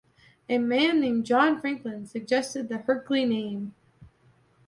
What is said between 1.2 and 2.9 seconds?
John Franklin suggested the